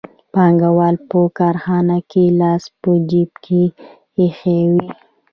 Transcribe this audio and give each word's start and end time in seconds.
پانګوال 0.33 0.95
په 1.09 1.19
کارخانه 1.37 1.97
کې 2.11 2.23
لاس 2.39 2.63
په 2.81 2.91
جېب 3.09 3.31
کې 3.43 3.63
ایښی 4.17 4.61
وي 4.71 4.87